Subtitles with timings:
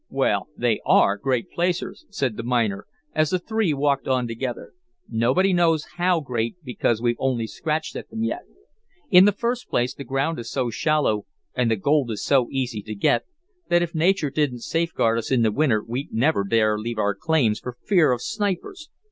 [0.09, 4.73] "Well, they ARE great placers," said the miner, as the three walked on together;
[5.07, 8.41] "nobody knows HOW great because we've only scratched at them yet.
[9.11, 12.81] In the first place the ground is so shallow and the gold is so easy
[12.81, 13.25] to get,
[13.69, 17.59] that if nature didn't safeguard us in the winter we'd never dare leave our claims
[17.59, 18.89] for fear of 'snipers.'